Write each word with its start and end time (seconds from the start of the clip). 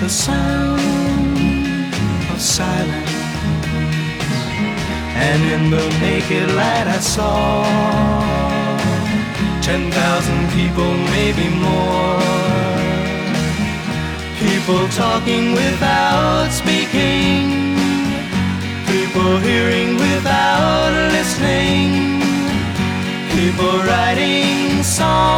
the 0.00 0.08
sound 0.08 0.80
of 2.30 2.40
silence. 2.40 3.10
And 5.26 5.42
in 5.54 5.70
the 5.70 5.88
naked 5.98 6.48
light 6.54 6.86
I 6.86 7.00
saw 7.00 7.64
ten 9.60 9.90
thousand 9.90 10.42
people, 10.58 10.90
maybe 11.16 11.48
more. 11.66 12.22
People 14.38 14.86
talking 14.90 15.52
without 15.52 16.50
speaking. 16.52 17.74
People 18.86 19.38
hearing 19.38 19.96
without 19.96 20.92
listening. 21.10 22.22
People 23.34 23.74
writing 23.88 24.84
songs 24.84 25.37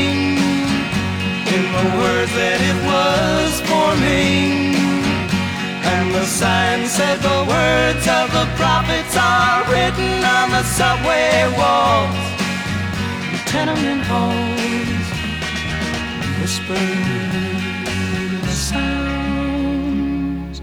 that 2.29 2.61
it 2.61 2.77
was 2.85 3.61
forming. 3.65 4.75
And 5.93 6.13
the 6.13 6.25
sign 6.25 6.87
said 6.87 7.17
the 7.19 7.45
words 7.49 8.05
of 8.07 8.31
the 8.31 8.45
prophets 8.55 9.15
are 9.17 9.65
written 9.71 10.23
on 10.23 10.51
the 10.51 10.63
subway 10.63 11.49
walls, 11.57 12.15
tenement 13.49 14.03
halls, 14.05 15.07
whispered 16.39 17.31
the 18.45 18.55
sounds 18.69 20.61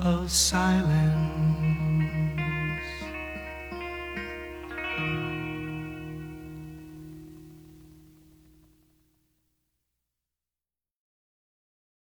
of 0.00 0.30
silence. 0.30 1.57